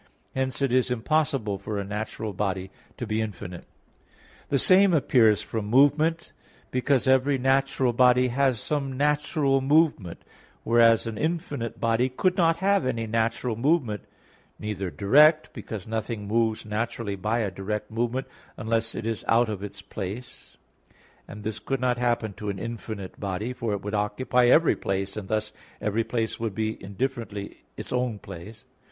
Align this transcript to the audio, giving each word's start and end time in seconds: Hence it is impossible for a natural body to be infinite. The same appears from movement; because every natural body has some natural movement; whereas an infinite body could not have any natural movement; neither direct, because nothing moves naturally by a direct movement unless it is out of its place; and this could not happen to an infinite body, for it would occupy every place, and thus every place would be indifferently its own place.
Hence 0.33 0.63
it 0.63 0.73
is 0.73 0.89
impossible 0.89 1.59
for 1.59 1.77
a 1.77 1.83
natural 1.83 2.33
body 2.33 2.71
to 2.97 3.05
be 3.05 3.21
infinite. 3.21 3.65
The 4.49 4.57
same 4.57 4.95
appears 4.95 5.43
from 5.43 5.65
movement; 5.67 6.31
because 6.71 7.07
every 7.07 7.37
natural 7.37 7.93
body 7.93 8.29
has 8.29 8.59
some 8.59 8.97
natural 8.97 9.61
movement; 9.61 10.23
whereas 10.63 11.05
an 11.05 11.19
infinite 11.19 11.79
body 11.79 12.09
could 12.09 12.35
not 12.35 12.57
have 12.57 12.83
any 12.83 13.05
natural 13.05 13.55
movement; 13.55 14.01
neither 14.57 14.89
direct, 14.89 15.53
because 15.53 15.85
nothing 15.85 16.27
moves 16.27 16.65
naturally 16.65 17.15
by 17.15 17.41
a 17.41 17.51
direct 17.51 17.91
movement 17.91 18.25
unless 18.57 18.95
it 18.95 19.05
is 19.05 19.23
out 19.27 19.49
of 19.49 19.61
its 19.61 19.83
place; 19.83 20.57
and 21.27 21.43
this 21.43 21.59
could 21.59 21.79
not 21.79 21.99
happen 21.99 22.33
to 22.33 22.49
an 22.49 22.57
infinite 22.57 23.19
body, 23.19 23.53
for 23.53 23.71
it 23.73 23.83
would 23.83 23.93
occupy 23.93 24.47
every 24.47 24.75
place, 24.75 25.15
and 25.15 25.27
thus 25.27 25.51
every 25.79 26.03
place 26.03 26.39
would 26.39 26.55
be 26.55 26.81
indifferently 26.83 27.63
its 27.77 27.93
own 27.93 28.17
place. 28.17 28.65